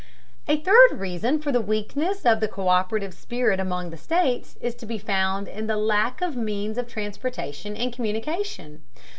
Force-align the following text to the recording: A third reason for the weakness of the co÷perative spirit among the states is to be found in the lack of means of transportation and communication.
A 0.47 0.59
third 0.59 0.93
reason 0.93 1.37
for 1.37 1.51
the 1.51 1.61
weakness 1.61 2.25
of 2.25 2.39
the 2.39 2.47
co÷perative 2.47 3.13
spirit 3.13 3.59
among 3.59 3.91
the 3.91 3.97
states 3.97 4.57
is 4.59 4.73
to 4.77 4.87
be 4.87 4.97
found 4.97 5.47
in 5.47 5.67
the 5.67 5.77
lack 5.77 6.21
of 6.23 6.35
means 6.35 6.79
of 6.79 6.87
transportation 6.87 7.75
and 7.77 7.93
communication. 7.93 8.81